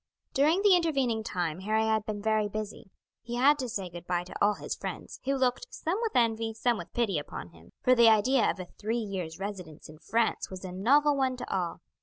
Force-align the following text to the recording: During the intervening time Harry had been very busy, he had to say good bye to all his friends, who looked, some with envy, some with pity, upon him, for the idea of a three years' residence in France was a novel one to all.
During 0.33 0.63
the 0.63 0.75
intervening 0.75 1.21
time 1.23 1.59
Harry 1.59 1.85
had 1.85 2.07
been 2.07 2.23
very 2.23 2.47
busy, 2.49 2.89
he 3.21 3.35
had 3.35 3.59
to 3.59 3.69
say 3.69 3.87
good 3.87 4.07
bye 4.07 4.23
to 4.23 4.33
all 4.43 4.55
his 4.55 4.73
friends, 4.75 5.19
who 5.25 5.35
looked, 5.35 5.67
some 5.69 5.99
with 6.01 6.15
envy, 6.15 6.55
some 6.55 6.79
with 6.79 6.91
pity, 6.91 7.19
upon 7.19 7.49
him, 7.49 7.71
for 7.83 7.93
the 7.93 8.09
idea 8.09 8.49
of 8.49 8.59
a 8.59 8.65
three 8.79 8.97
years' 8.97 9.37
residence 9.37 9.89
in 9.89 9.99
France 9.99 10.49
was 10.49 10.65
a 10.65 10.71
novel 10.71 11.15
one 11.15 11.37
to 11.37 11.47
all. 11.55 11.81